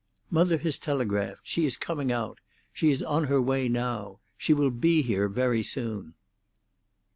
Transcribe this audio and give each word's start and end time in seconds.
"Mother 0.31 0.57
has 0.57 0.79
telegraphed. 0.79 1.41
She 1.43 1.63
is 1.67 1.77
coming 1.77 2.11
out. 2.11 2.39
She 2.73 2.89
is 2.89 3.03
on 3.03 3.25
her 3.25 3.39
way 3.39 3.69
now. 3.69 4.19
She 4.35 4.51
will 4.51 4.71
be 4.71 5.03
here 5.03 5.29
very 5.29 5.61
soon." 5.61 6.15